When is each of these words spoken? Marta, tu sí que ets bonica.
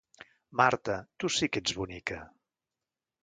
Marta, 0.61 0.95
tu 1.23 1.29
sí 1.35 1.49
que 1.55 1.63
ets 1.65 1.75
bonica. 1.81 2.19